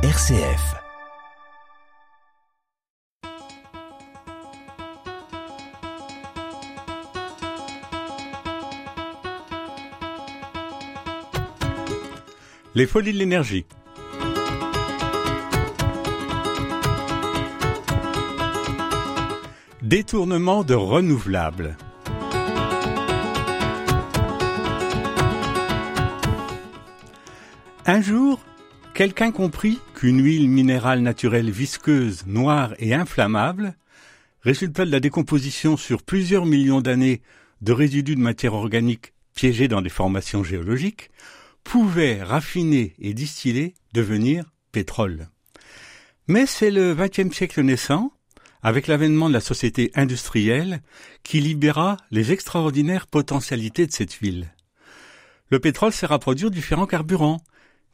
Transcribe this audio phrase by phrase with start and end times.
[0.00, 0.76] RCF.
[12.76, 13.66] Les folies de l'énergie.
[19.82, 21.76] Détournement de renouvelables.
[27.84, 28.38] Un jour,
[28.98, 33.76] quelqu'un comprit qu'une huile minérale naturelle visqueuse, noire et inflammable,
[34.40, 37.22] résultat de la décomposition sur plusieurs millions d'années
[37.60, 41.10] de résidus de matière organique piégés dans des formations géologiques,
[41.62, 45.28] pouvait raffiner et distiller devenir pétrole.
[46.26, 48.10] Mais c'est le XXe siècle naissant,
[48.64, 50.82] avec l'avènement de la société industrielle,
[51.22, 54.52] qui libéra les extraordinaires potentialités de cette huile.
[55.50, 57.40] Le pétrole sert à produire différents carburants,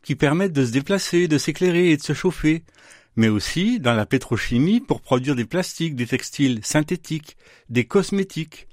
[0.05, 2.63] qui permettent de se déplacer, de s'éclairer et de se chauffer,
[3.17, 7.37] mais aussi dans la pétrochimie pour produire des plastiques, des textiles synthétiques,
[7.71, 8.69] des cosmétiques,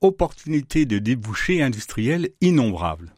[0.00, 3.14] opportunités de débouchés industriels innombrables.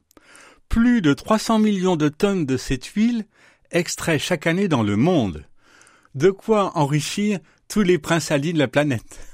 [0.68, 3.26] Plus de 300 millions de tonnes de cette huile
[3.70, 5.44] extraits chaque année dans le monde.
[6.14, 7.38] De quoi enrichir
[7.68, 9.31] tous les princes de la planète.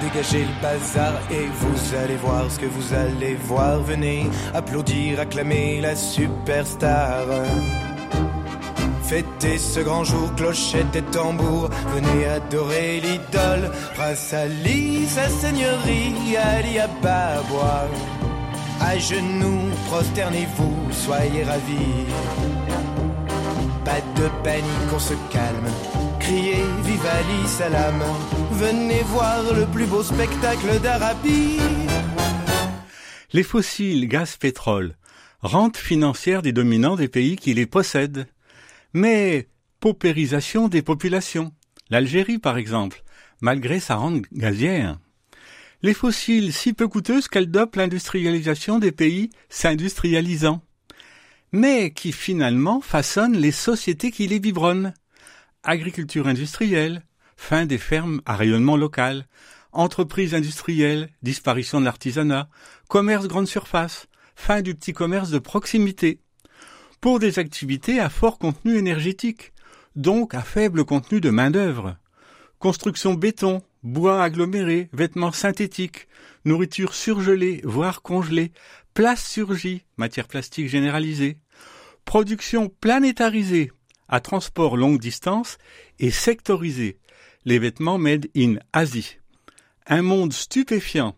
[0.00, 3.80] Dégagez le bazar et vous allez voir ce que vous allez voir.
[3.82, 7.26] Venez applaudir, acclamer la superstar.
[9.02, 11.68] Fêtez ce grand jour, clochette et tambour.
[11.94, 14.34] Venez adorer l'idole, Prince
[15.08, 17.88] sa seigneurie, Ali Ababois.
[18.80, 22.06] À genoux, prosternez-vous, soyez ravis.
[23.84, 25.99] Pas de panique, on se calme
[33.32, 34.96] Les fossiles gaz-pétrole,
[35.40, 38.28] rente financière des dominants des pays qui les possèdent.
[38.92, 39.48] Mais
[39.80, 41.52] paupérisation des populations.
[41.90, 43.02] L'Algérie, par exemple,
[43.40, 45.00] malgré sa rente gazière.
[45.82, 50.62] Les fossiles si peu coûteuses qu'elles dopent l'industrialisation des pays s'industrialisant.
[51.50, 54.94] Mais qui finalement façonnent les sociétés qui les biberonnent
[55.62, 57.02] agriculture industrielle,
[57.36, 59.26] fin des fermes à rayonnement local,
[59.72, 62.48] entreprises industrielles, disparition de l'artisanat,
[62.88, 66.20] commerce grande surface, fin du petit commerce de proximité,
[67.00, 69.52] pour des activités à fort contenu énergétique,
[69.96, 71.96] donc à faible contenu de main-d'œuvre.
[72.58, 76.08] Construction béton, bois aggloméré, vêtements synthétiques,
[76.44, 78.52] nourriture surgelée, voire congelée,
[78.92, 81.38] place surgie, matière plastique généralisée,
[82.04, 83.72] production planétarisée,
[84.10, 85.56] à transport longue distance
[85.98, 86.98] et sectorisé.
[87.46, 89.16] Les vêtements made in Asie.
[89.86, 91.16] Un monde stupéfiant,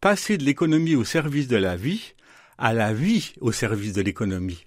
[0.00, 2.14] passé de l'économie au service de la vie
[2.58, 4.66] à la vie au service de l'économie.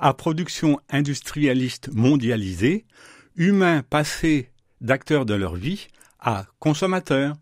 [0.00, 2.86] À production industrialiste mondialisée,
[3.36, 4.50] humains passés
[4.80, 5.88] d'acteurs de leur vie
[6.18, 7.36] à consommateurs,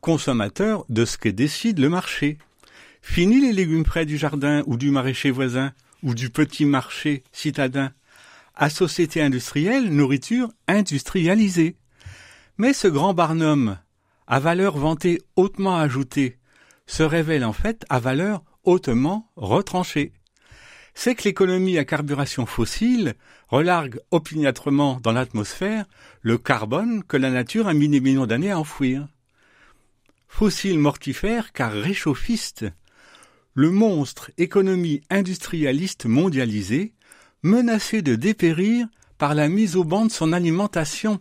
[0.00, 2.38] consommateurs de ce que décide le marché.
[3.00, 5.72] Fini les légumes frais du jardin ou du maraîcher voisin
[6.02, 7.92] ou du petit marché citadin.
[8.54, 11.76] À société industrielle, nourriture industrialisée.
[12.58, 13.78] Mais ce grand barnum,
[14.26, 16.38] à valeur vantée hautement ajoutée,
[16.86, 20.12] se révèle en fait à valeur hautement retranchée
[20.94, 23.14] c'est que l'économie à carburation fossile
[23.48, 25.86] relargue opiniâtrement dans l'atmosphère
[26.20, 29.08] le carbone que la nature a mis des millions d'années à enfouir.
[30.28, 32.66] Fossile mortifère car réchauffiste.
[33.54, 36.94] Le monstre économie industrialiste mondialisée,
[37.42, 38.86] menacé de dépérir
[39.18, 41.20] par la mise au banc de son alimentation.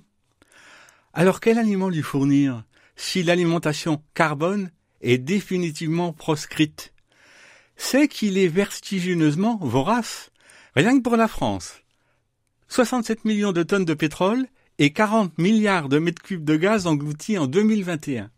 [1.13, 2.63] Alors quel aliment lui fournir
[2.95, 4.71] si l'alimentation carbone
[5.01, 6.90] est définitivement proscrite?
[7.75, 10.31] C'est qu'il est vertigineusement vorace.
[10.75, 11.81] Rien que pour la France.
[12.69, 14.47] 67 millions de tonnes de pétrole
[14.79, 18.29] et 40 milliards de mètres cubes de gaz engloutis en 2021.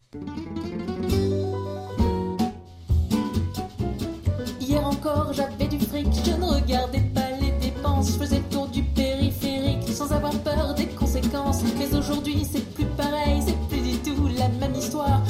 [4.60, 8.68] Hier encore, j'avais du fric, je ne regardais pas les dépenses, je faisais le tour
[8.70, 11.62] du périphérique sans avoir peur des conséquences.
[11.78, 15.22] Mais aujourd'hui, c'est plus pareil, c'est plus du tout la même histoire.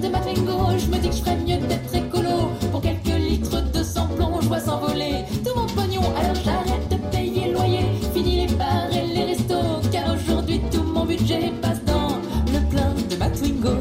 [0.00, 2.50] De ma Twingo, je me dis que je ferais mieux d'être écolo.
[2.70, 6.02] Pour quelques litres de sans-plomb, je vois s'envoler tout mon pognon.
[6.16, 9.90] Alors j'arrête de payer le loyer, fini les bars et les restos.
[9.92, 12.16] Car aujourd'hui tout mon budget passe dans
[12.52, 13.76] le plein de ma Twingo.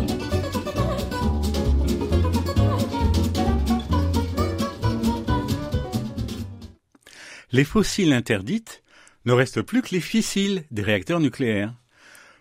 [7.51, 8.83] Les fossiles interdites
[9.25, 11.73] ne restent plus que les fissiles des réacteurs nucléaires.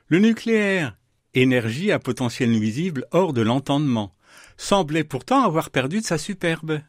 [0.09, 0.98] Le nucléaire,
[1.43, 4.15] énergie à potentiel nuisible hors de l'entendement,
[4.57, 6.81] semblait pourtant avoir perdu de sa superbe.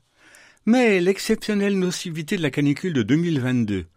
[0.66, 3.88] Mais l'exceptionnelle nocivité de la canicule de 2022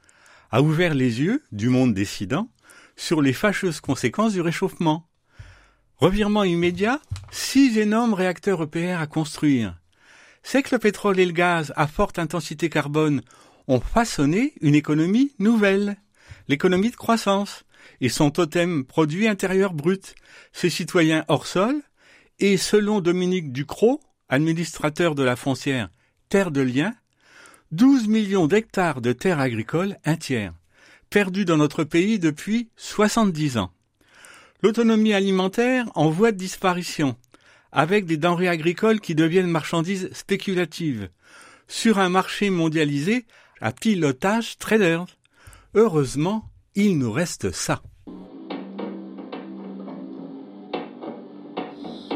[0.50, 2.48] a ouvert les yeux du monde décidant
[2.96, 5.08] sur les fâcheuses conséquences du réchauffement.
[5.96, 7.00] Revirement immédiat,
[7.30, 9.78] six énormes réacteurs EPR à construire.
[10.42, 13.22] C'est que le pétrole et le gaz à forte intensité carbone
[13.68, 15.96] ont façonné une économie nouvelle,
[16.48, 17.64] l'économie de croissance,
[18.00, 20.14] et son totem produit intérieur brut,
[20.52, 21.82] ses citoyens hors sol,
[22.38, 25.90] et selon Dominique Ducrot, administrateur de la foncière
[26.28, 26.94] Terre de Liens,
[27.72, 30.52] 12 millions d'hectares de terres agricoles, un tiers,
[31.10, 33.70] perdus dans notre pays depuis 70 ans.
[34.62, 37.16] L'autonomie alimentaire en voie de disparition,
[37.72, 41.08] avec des denrées agricoles qui deviennent marchandises spéculatives,
[41.68, 43.24] sur un marché mondialisé
[43.60, 45.06] à pilotage traders.
[45.74, 47.82] Heureusement, il nous reste ça.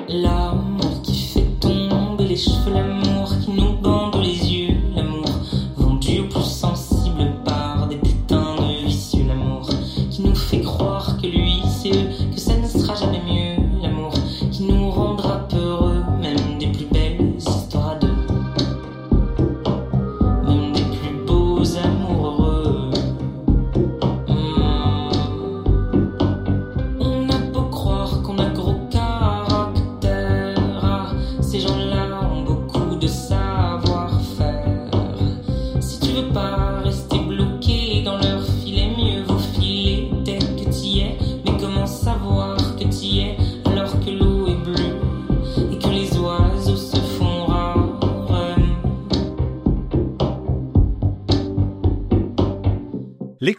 [0.08, 3.05] L'amour qui fait tomber les cheveux,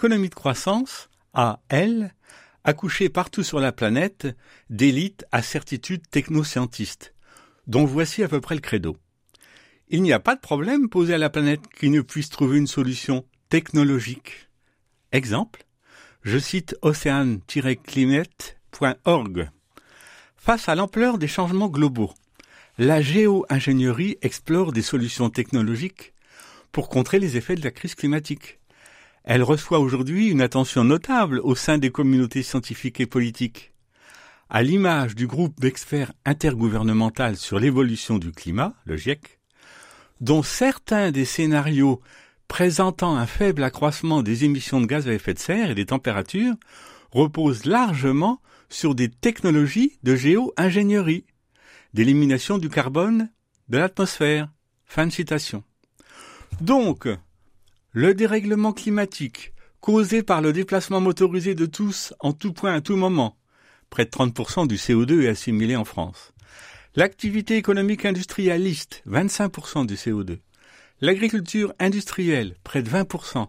[0.07, 2.13] L'économie de croissance a, elle,
[2.63, 4.25] accouché partout sur la planète
[4.69, 7.13] d'élites à certitude technoscientistes,
[7.67, 8.95] dont voici à peu près le credo.
[9.89, 12.67] Il n'y a pas de problème posé à la planète qui ne puisse trouver une
[12.67, 14.47] solution technologique.
[15.11, 15.65] Exemple,
[16.23, 19.49] je cite océan-climate.org.
[20.37, 22.13] Face à l'ampleur des changements globaux,
[22.77, 26.13] la géo-ingénierie explore des solutions technologiques
[26.71, 28.57] pour contrer les effets de la crise climatique.
[29.29, 33.73] Elle reçoit aujourd'hui une attention notable au sein des communautés scientifiques et politiques.
[34.49, 39.41] À l'image du groupe d'experts intergouvernemental sur l'évolution du climat, le GIEC,
[40.21, 41.99] dont certains des scénarios
[42.47, 46.55] présentant un faible accroissement des émissions de gaz à effet de serre et des températures
[47.11, 51.25] reposent largement sur des technologies de géo-ingénierie,
[51.93, 53.29] d'élimination du carbone
[53.67, 54.47] de l'atmosphère.
[54.85, 55.65] Fin de citation.
[56.61, 57.09] Donc,
[57.91, 62.95] le dérèglement climatique, causé par le déplacement motorisé de tous en tout point à tout
[62.95, 63.37] moment,
[63.89, 66.33] près de 30% du CO2 est assimilé en France.
[66.95, 70.39] L'activité économique industrialiste, 25% du CO2.
[70.99, 73.47] L'agriculture industrielle, près de 20%,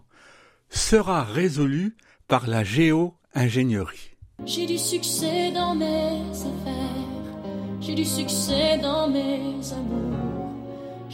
[0.69, 1.95] sera résolue
[2.27, 4.11] par la géo-ingénierie.
[4.45, 10.28] J'ai du succès dans mes affaires, j'ai du succès dans mes amours.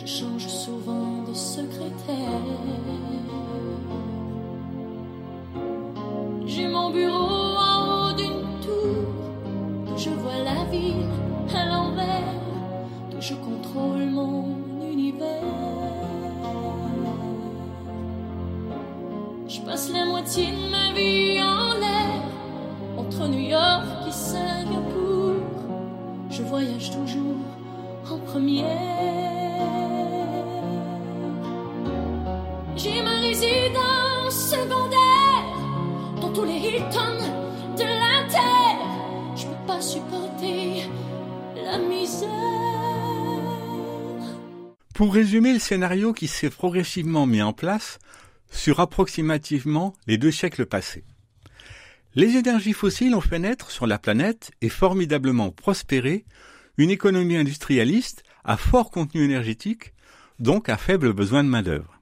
[0.06, 2.44] Je change souvent de secrétaire.
[6.46, 9.02] J'ai mon bureau en haut d'une tour,
[9.88, 11.10] d'où je vois la ville
[11.56, 12.36] à l'envers,
[13.10, 14.46] d'où je contrôle mon
[14.84, 15.42] univers.
[19.48, 22.22] Je passe la moitié de ma vie en l'air,
[22.96, 25.38] entre New York et Singapour.
[26.30, 27.42] Je voyage toujours
[28.12, 29.35] en première.
[32.78, 35.46] J'ai ma résidence secondaire
[36.20, 37.18] dans tous les Hilton
[37.78, 38.06] de la.
[39.36, 40.84] Je peux pas supporter
[41.56, 42.30] la misère.
[44.94, 48.00] Pour résumer le scénario qui s'est progressivement mis en place
[48.52, 51.06] sur approximativement les deux siècles passés.
[52.14, 56.26] Les énergies fossiles ont fait naître sur la planète et formidablement prospérer
[56.78, 59.94] une économie industrialiste à fort contenu énergétique,
[60.40, 61.95] donc à faible besoin de main-d'œuvre.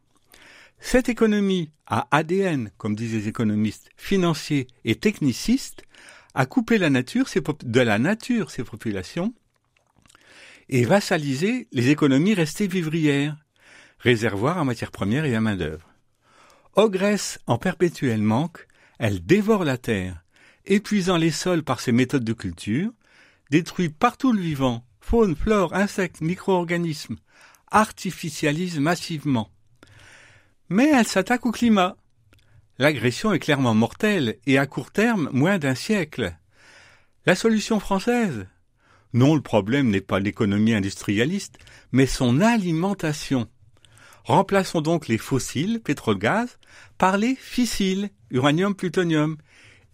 [0.85, 5.83] Cette économie à ADN, comme disent les économistes, financiers et technicistes,
[6.35, 9.33] a coupé de la nature ses populations
[10.67, 13.37] et vassalisé les économies restées vivrières,
[13.97, 15.89] réservoirs en matières premières et à main-d'œuvre.
[16.75, 18.67] Ogresse en perpétuel manque,
[18.99, 20.25] elle dévore la terre,
[20.65, 22.91] épuisant les sols par ses méthodes de culture,
[23.49, 27.17] détruit partout le vivant, faune, flore, insectes, micro-organismes,
[27.71, 29.52] artificialise massivement.
[30.69, 31.95] Mais elle s'attaque au climat.
[32.79, 36.35] L'agression est clairement mortelle et à court terme moins d'un siècle.
[37.25, 38.47] La solution française?
[39.13, 41.59] Non, le problème n'est pas l'économie industrialiste,
[41.91, 43.47] mais son alimentation.
[44.23, 46.57] Remplaçons donc les fossiles, pétrole-gaz,
[46.97, 49.37] par les fissiles, uranium-plutonium,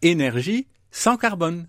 [0.02, 1.68] énergie sans carbone.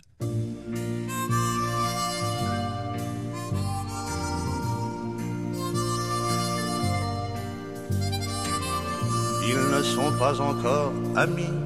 [9.51, 11.57] Ils ne sont pas encore amis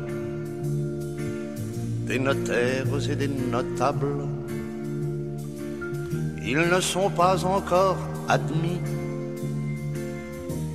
[2.06, 4.22] des notaires et des notables.
[6.42, 8.80] Ils ne sont pas encore admis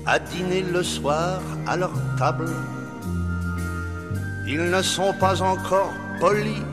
[0.05, 2.51] à dîner le soir à leur table.
[4.47, 6.63] Ils ne sont pas encore polis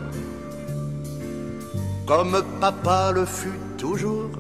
[2.07, 4.33] comme papa le fut toujours.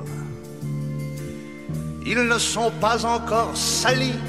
[2.04, 4.20] Ils ne sont pas encore salis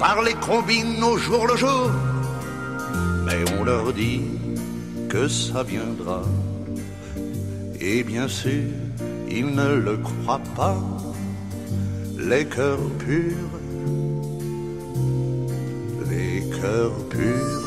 [0.00, 1.90] par les combines au jour le jour.
[3.26, 4.22] Mais on leur dit
[5.10, 6.22] que ça viendra.
[7.80, 8.72] Et bien sûr,
[9.28, 10.78] ils ne le croient pas
[12.18, 13.52] les cœurs purs,
[16.10, 17.60] les cœurs purs.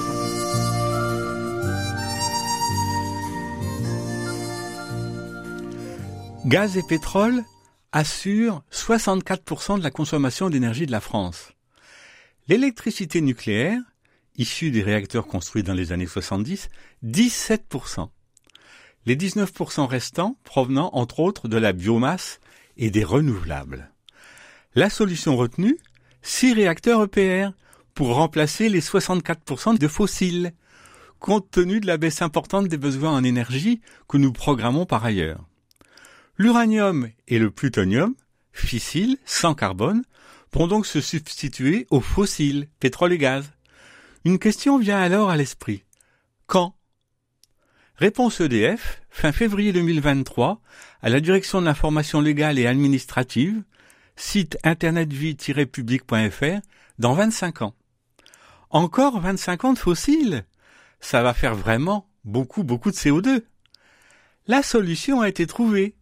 [6.46, 7.44] Gaz et pétrole
[7.92, 11.53] assurent 64% de la consommation d'énergie de la France.
[12.50, 13.80] L'électricité nucléaire,
[14.36, 16.68] issue des réacteurs construits dans les années 70,
[17.06, 18.10] 17%.
[19.06, 22.42] Les 19% restants provenant entre autres de la biomasse
[22.76, 23.92] et des renouvelables.
[24.76, 25.78] La solution retenue,
[26.22, 27.52] 6 réacteurs EPR
[27.94, 30.54] pour remplacer les 64% de fossiles,
[31.20, 35.46] compte tenu de la baisse importante des besoins en énergie que nous programmons par ailleurs.
[36.38, 38.16] L'uranium et le plutonium,
[38.52, 40.04] fissiles, sans carbone,
[40.54, 43.52] pourront donc se substituer aux fossiles, pétrole et gaz.
[44.24, 45.84] Une question vient alors à l'esprit.
[46.46, 46.76] Quand?
[47.96, 50.62] Réponse EDF, fin février 2023,
[51.02, 53.64] à la direction de l'information légale et administrative,
[54.16, 56.62] site internetvie-public.fr,
[57.00, 57.74] dans 25 ans.
[58.70, 60.46] Encore 25 ans de fossiles?
[61.00, 63.42] Ça va faire vraiment beaucoup, beaucoup de CO2.
[64.46, 65.96] La solution a été trouvée.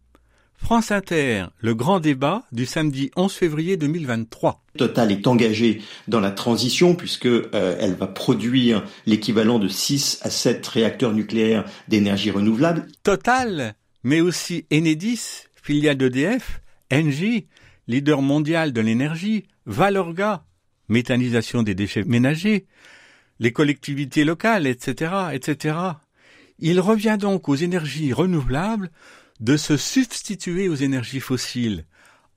[0.62, 4.62] France Inter, le grand débat du samedi 11 février 2023.
[4.78, 10.30] Total est engagée dans la transition puisque euh, elle va produire l'équivalent de 6 à
[10.30, 12.86] 7 réacteurs nucléaires d'énergie renouvelable.
[13.02, 16.60] Total, mais aussi Enedis, filiale d'EDF,
[16.92, 17.48] Engie,
[17.88, 20.44] leader mondial de l'énergie, Valorga,
[20.88, 22.66] méthanisation des déchets ménagers,
[23.40, 25.76] les collectivités locales, etc., etc.
[26.60, 28.90] Il revient donc aux énergies renouvelables
[29.42, 31.84] de se substituer aux énergies fossiles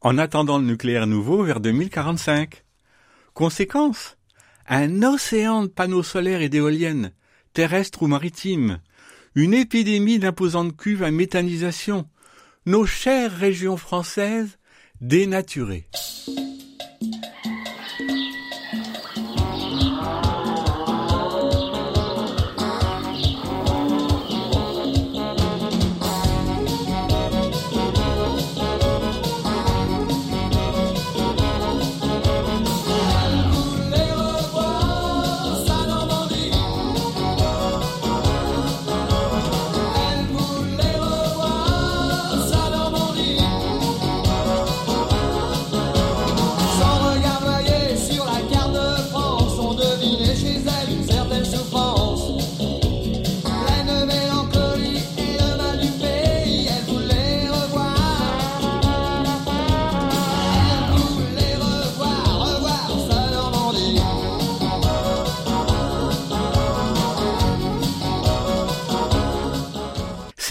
[0.01, 2.63] en attendant le nucléaire nouveau vers 2045.
[3.35, 4.17] Conséquence
[4.67, 7.11] un océan de panneaux solaires et d'éoliennes,
[7.53, 8.79] terrestres ou maritimes,
[9.35, 12.09] une épidémie d'imposantes cuves à méthanisation,
[12.65, 14.57] nos chères régions françaises
[14.99, 15.87] dénaturées.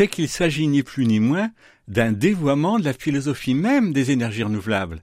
[0.08, 1.50] Qu'il s'agit ni plus ni moins
[1.88, 5.02] d'un dévoiement de la philosophie même des énergies renouvelables,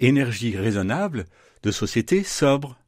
[0.00, 1.26] énergie raisonnable
[1.62, 2.78] de société sobre.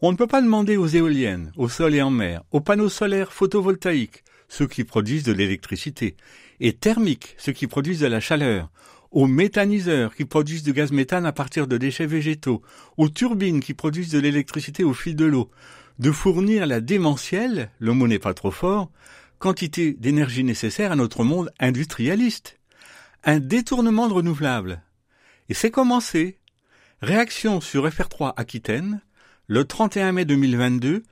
[0.00, 3.32] On ne peut pas demander aux éoliennes, au sol et en mer, aux panneaux solaires
[3.32, 6.16] photovoltaïques, ceux qui produisent de l'électricité,
[6.60, 8.70] et thermiques, ceux qui produisent de la chaleur,
[9.12, 12.62] aux méthaniseurs qui produisent du gaz méthane à partir de déchets végétaux,
[12.96, 15.50] aux turbines qui produisent de l'électricité au fil de l'eau,
[15.98, 18.90] de fournir la démentielle, le mot n'est pas trop fort,
[19.42, 22.60] quantité d'énergie nécessaire à notre monde industrialiste.
[23.24, 24.82] Un détournement de renouvelables.
[25.48, 26.38] Et c'est commencé.
[27.00, 29.00] Réaction sur FR3 Aquitaine,
[29.48, 31.02] le 31 mai 2022,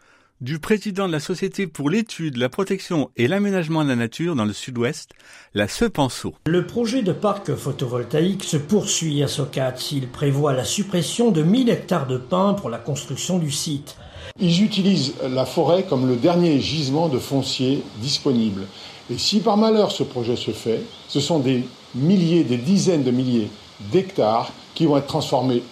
[0.41, 4.45] du président de la Société pour l'étude, la protection et l'aménagement de la nature dans
[4.45, 5.11] le sud-ouest,
[5.53, 6.37] la Sepenso.
[6.47, 9.75] Le projet de parc photovoltaïque se poursuit à Socat.
[9.91, 13.97] Il prévoit la suppression de 1000 hectares de pins pour la construction du site.
[14.41, 18.67] Ils utilisent la forêt comme le dernier gisement de foncier disponible.
[19.11, 23.11] Et si par malheur ce projet se fait, ce sont des milliers, des dizaines de
[23.11, 23.51] milliers
[23.93, 25.63] d'hectares qui vont être transformés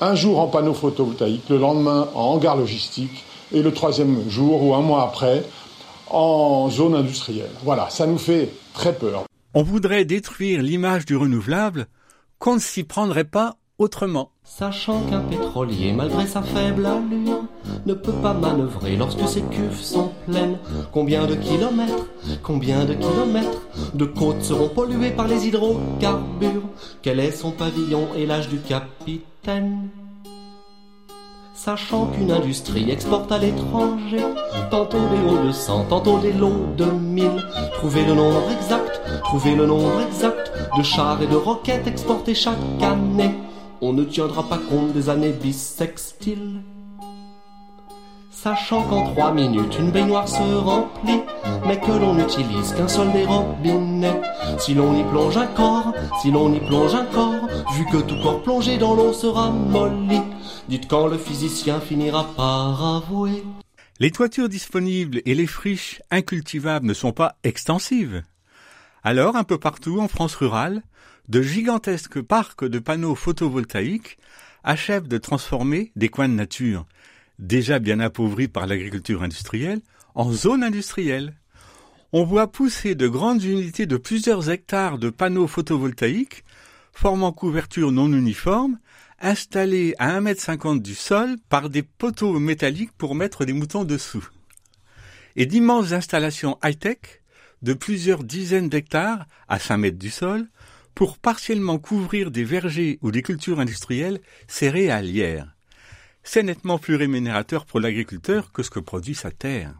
[0.00, 4.74] un jour en panneaux photovoltaïques, le lendemain en hangar logistique et le troisième jour ou
[4.74, 5.44] un mois après
[6.10, 7.50] en zone industrielle.
[7.64, 9.24] Voilà, ça nous fait très peur.
[9.54, 11.86] On voudrait détruire l'image du renouvelable
[12.38, 14.30] qu'on ne s'y prendrait pas autrement.
[14.44, 17.44] Sachant qu'un pétrolier, malgré sa faible allure,
[17.86, 20.58] ne peut pas manœuvrer lorsque ses cuves sont pleines.
[20.92, 22.06] Combien de kilomètres,
[22.42, 26.68] combien de kilomètres de côtes seront polluées par les hydrocarbures?
[27.02, 29.88] Quel est son pavillon et l'âge du capitaine?
[31.54, 34.24] Sachant qu'une industrie exporte à l'étranger
[34.70, 37.30] tantôt des hauts de 100, tantôt des lots de 1000.
[37.74, 42.56] Trouvez le nombre exact, trouvez le nombre exact de chars et de roquettes exportés chaque
[42.80, 43.34] année.
[43.80, 46.62] On ne tiendra pas compte des années bissextiles.
[48.30, 51.22] Sachant qu'en trois minutes une baignoire se remplit,
[51.66, 54.20] mais que l'on n'utilise qu'un seul des robinets.
[54.58, 58.20] Si l'on y plonge un corps, si l'on y plonge un corps, vu que tout
[58.22, 60.20] corps plongé dans l'eau sera molli,
[60.68, 63.44] dites quand le physicien finira par avouer.
[64.00, 68.22] Les toitures disponibles et les friches incultivables ne sont pas extensives.
[69.04, 70.82] Alors, un peu partout en France rurale,
[71.28, 74.18] de gigantesques parcs de panneaux photovoltaïques
[74.64, 76.86] achèvent de transformer des coins de nature,
[77.38, 79.80] déjà bien appauvris par l'agriculture industrielle,
[80.14, 81.34] en zones industrielles.
[82.12, 86.44] On voit pousser de grandes unités de plusieurs hectares de panneaux photovoltaïques,
[86.92, 88.78] formant couverture non uniforme,
[89.20, 93.84] installés à un mètre cinquante du sol par des poteaux métalliques pour mettre des moutons
[93.84, 94.26] dessous.
[95.36, 96.98] Et d'immenses installations high-tech
[97.62, 100.48] de plusieurs dizaines d'hectares à 5 mètres du sol
[100.98, 105.54] pour partiellement couvrir des vergers ou des cultures industrielles céréalières
[106.24, 109.72] c'est nettement plus rémunérateur pour l'agriculteur que ce que produit sa terre.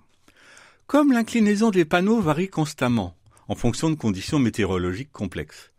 [0.86, 3.16] Comme l'inclinaison des panneaux varie constamment,
[3.48, 5.72] en fonction de conditions météorologiques complexes.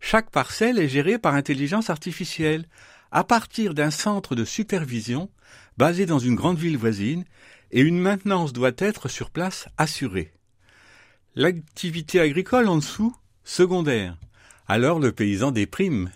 [0.00, 2.66] Chaque parcelle est gérée par intelligence artificielle,
[3.10, 5.28] à partir d'un centre de supervision
[5.76, 7.24] basé dans une grande ville voisine,
[7.72, 10.32] et une maintenance doit être sur place assurée.
[11.34, 14.16] L'activité agricole en dessous, secondaire.
[14.68, 16.10] Alors le paysan déprime.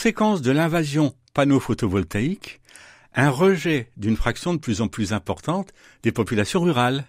[0.00, 2.62] Conséquence de l'invasion panneaux photovoltaïques,
[3.14, 7.04] un rejet d'une fraction de plus en plus importante des populations rurales.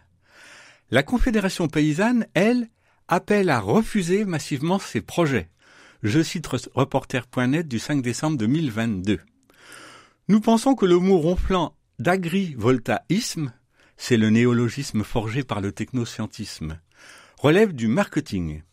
[0.89, 2.67] La Confédération paysanne, elle,
[3.08, 5.49] appelle à refuser massivement ces projets.
[6.04, 9.21] Je cite reporter.net du 5 décembre 2022.
[10.27, 13.54] Nous pensons que le mot ronflant d'agrivoltaïsme,
[13.95, 16.77] c'est le néologisme forgé par le technoscientisme,
[17.38, 18.63] relève du marketing.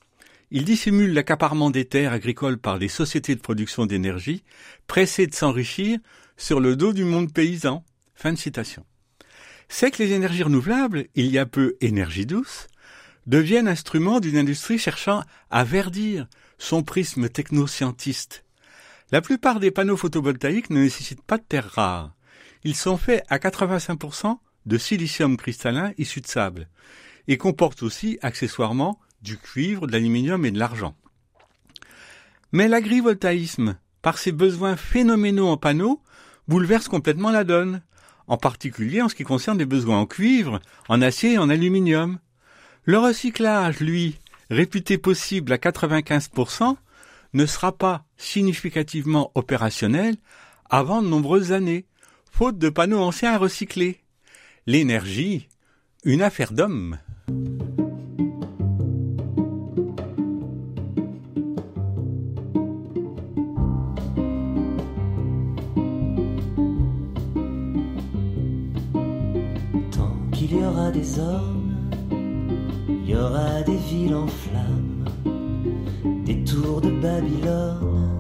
[0.50, 4.44] Il dissimule l'accaparement des terres agricoles par des sociétés de production d'énergie,
[4.86, 5.98] pressées de s'enrichir
[6.38, 7.84] sur le dos du monde paysan.
[8.14, 8.84] Fin de citation.
[9.68, 12.66] c'est que les énergies renouvelables, il y a peu énergie douce,
[13.26, 18.44] deviennent instruments d'une industrie cherchant à verdir son prisme technoscientiste.
[19.12, 22.14] La plupart des panneaux photovoltaïques ne nécessitent pas de terres rares.
[22.64, 26.68] Ils sont faits à 85% de silicium cristallin issu de sable
[27.28, 30.94] et comportent aussi accessoirement du cuivre, de l'aluminium et de l'argent.
[32.52, 36.02] Mais l'agrivoltaïsme, par ses besoins phénoménaux en panneaux,
[36.46, 37.82] bouleverse complètement la donne,
[38.26, 42.18] en particulier en ce qui concerne les besoins en cuivre, en acier et en aluminium.
[42.84, 44.18] Le recyclage, lui,
[44.50, 46.76] réputé possible à 95%,
[47.34, 50.16] ne sera pas significativement opérationnel
[50.70, 51.86] avant de nombreuses années,
[52.30, 54.00] faute de panneaux anciens à recycler.
[54.66, 55.48] L'énergie,
[56.04, 56.98] une affaire d'homme.
[70.98, 71.20] Des
[72.90, 75.04] il y aura des villes en flammes,
[76.24, 78.18] des tours de Babylone,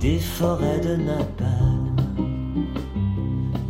[0.00, 1.96] des forêts de napalm.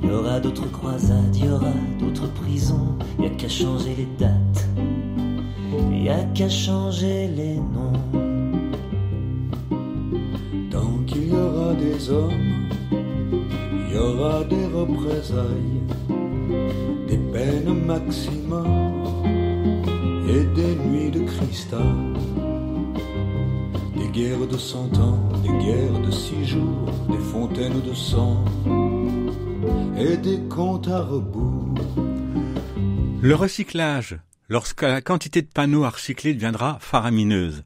[0.03, 3.95] Il y aura d'autres croisades, il y aura d'autres prisons, il y a qu'à changer
[3.97, 4.69] les dates,
[5.91, 8.01] il y a qu'à changer les noms.
[10.71, 15.82] Tant qu'il y aura des hommes, il y aura des représailles,
[20.29, 22.15] et des nuits de cristal,
[23.97, 28.45] des guerres de cent ans, des guerres de six jours, des fontaines de sang
[29.99, 31.75] et des comptes à rebours.
[33.21, 37.65] Le recyclage, lorsque la quantité de panneaux à recycler deviendra faramineuse,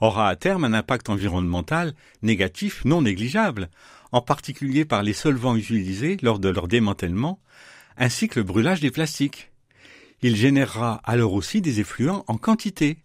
[0.00, 3.70] aura à terme un impact environnemental négatif non négligeable,
[4.12, 7.40] en particulier par les solvants utilisés lors de leur démantèlement,
[7.96, 9.50] ainsi que le brûlage des plastiques.
[10.22, 12.98] Il générera alors aussi des effluents en quantité.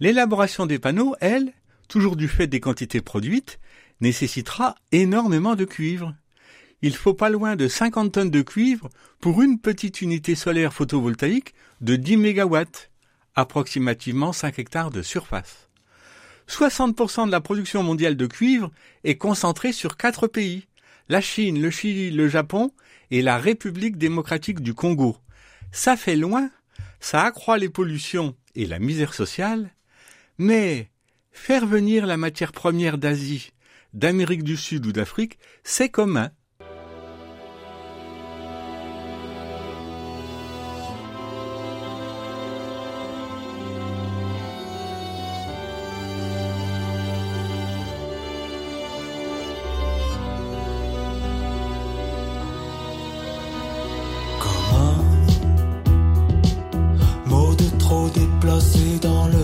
[0.00, 1.52] L'élaboration des panneaux, elle,
[1.88, 3.58] toujours du fait des quantités produites,
[4.00, 6.14] nécessitera énormément de cuivre.
[6.82, 11.54] Il faut pas loin de 50 tonnes de cuivre pour une petite unité solaire photovoltaïque
[11.80, 12.90] de 10 mégawatts,
[13.34, 15.68] approximativement 5 hectares de surface.
[16.48, 18.70] 60% de la production mondiale de cuivre
[19.02, 20.66] est concentrée sur quatre pays,
[21.08, 22.70] la Chine, le Chili, le Japon
[23.10, 25.16] et la République démocratique du Congo,
[25.72, 26.50] ça fait loin,
[27.00, 29.70] ça accroît les pollutions et la misère sociale,
[30.38, 30.90] mais
[31.32, 33.52] faire venir la matière première d'Asie,
[33.92, 36.30] d'Amérique du Sud ou d'Afrique, c'est commun.
[58.64, 59.43] danser dans le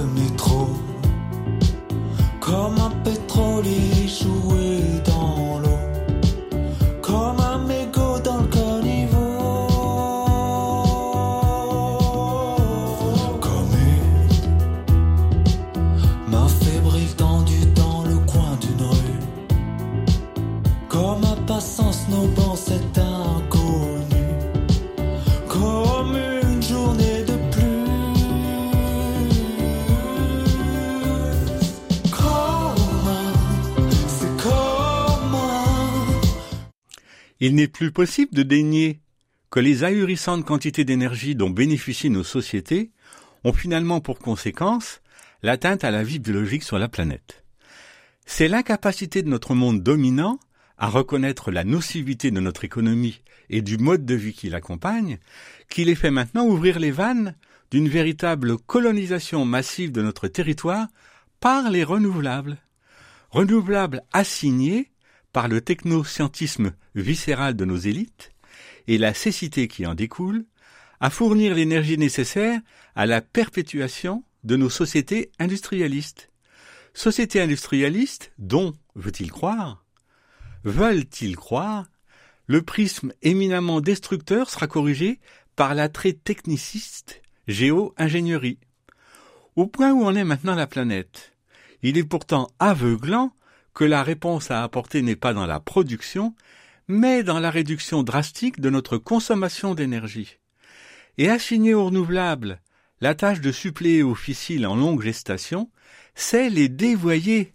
[37.51, 39.01] Il n'est plus possible de dénier
[39.51, 42.93] que les ahurissantes quantités d'énergie dont bénéficient nos sociétés
[43.43, 45.01] ont finalement pour conséquence
[45.43, 47.43] l'atteinte à la vie biologique sur la planète.
[48.25, 50.39] C'est l'incapacité de notre monde dominant
[50.79, 55.19] à reconnaître la nocivité de notre économie et du mode de vie qui l'accompagne
[55.69, 57.35] qui les fait maintenant ouvrir les vannes
[57.73, 60.87] d'une véritable colonisation massive de notre territoire
[61.41, 62.59] par les renouvelables.
[63.31, 64.90] Renouvelables assignés
[65.33, 68.33] par le technoscientisme viscéral de nos élites
[68.87, 70.45] et la cécité qui en découle,
[71.01, 72.61] à fournir l'énergie nécessaire
[72.95, 76.31] à la perpétuation de nos sociétés industrialistes.
[76.93, 79.85] Sociétés industrialistes dont, veut-il croire,
[80.65, 81.87] veulent-ils croire,
[82.47, 85.21] le prisme éminemment destructeur sera corrigé
[85.57, 88.59] par l'attrait techniciste géo-ingénierie.
[89.57, 91.37] Au point où en est maintenant la planète,
[91.83, 93.33] il est pourtant aveuglant
[93.75, 96.35] que la réponse à apporter n'est pas dans la production,
[96.89, 100.39] mais dans la réduction drastique de notre consommation d'énergie.
[101.19, 102.61] Et assigner aux renouvelables
[103.01, 105.71] la tâche de suppléer aux fissiles en longue gestation,
[106.15, 107.55] c'est les dévoyer,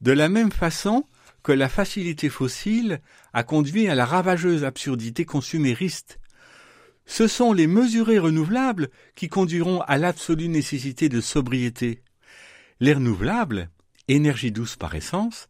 [0.00, 1.04] de la même façon
[1.42, 3.00] que la facilité fossile
[3.32, 6.20] a conduit à la ravageuse absurdité consumériste.
[7.06, 12.02] Ce sont les mesurés renouvelables qui conduiront à l'absolue nécessité de sobriété.
[12.80, 13.70] Les renouvelables,
[14.08, 15.48] énergie douce par essence,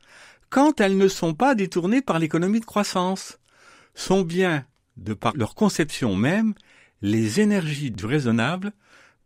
[0.51, 3.39] quand elles ne sont pas détournées par l'économie de croissance,
[3.95, 4.65] sont bien,
[4.97, 6.55] de par leur conception même,
[7.03, 8.73] les énergies du raisonnable,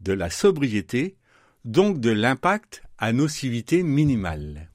[0.00, 1.16] de la sobriété,
[1.64, 4.70] donc de l'impact à nocivité minimale.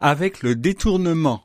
[0.00, 1.44] Avec le détournement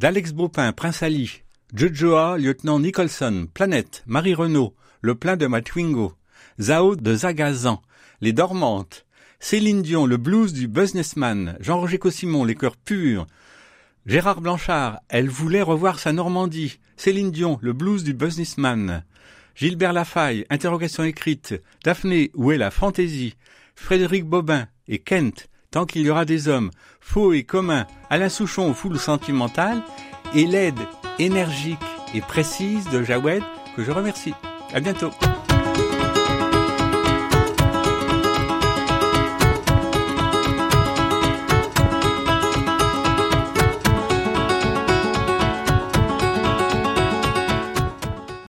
[0.00, 6.12] d'Alex Baupin, Prince Ali, Jojoa, Lieutenant Nicholson, Planète, Marie Renault, Le plein de Matwingo,
[6.60, 7.80] Zao de Zagazan,
[8.20, 9.06] Les Dormantes,
[9.38, 13.28] Céline Dion, Le blues du businessman, Jean-Roger Cossimon, Les cœurs purs,
[14.06, 19.04] Gérard Blanchard, Elle voulait revoir sa Normandie, Céline Dion, Le blues du businessman,
[19.54, 21.54] Gilbert Lafaille, Interrogation écrite,
[21.84, 23.36] Daphné, Où est la fantaisie,
[23.76, 28.72] Frédéric Bobin et Kent, Tant qu'il y aura des hommes, Faux et commun, Alain Souchon,
[28.74, 29.82] Foule sentimentale,
[30.32, 30.78] et l'aide
[31.18, 31.80] énergique
[32.14, 33.42] et précise de Jawed,
[33.74, 34.34] que je remercie.
[34.72, 35.10] À bientôt.